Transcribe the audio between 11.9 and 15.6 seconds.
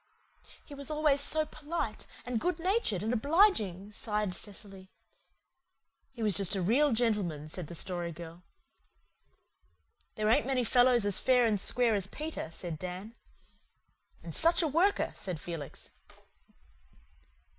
as Peter," said Dan. "And such a worker," said